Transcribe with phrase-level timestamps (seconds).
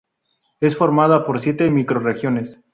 [0.61, 2.65] Es formada por siete microrregiones.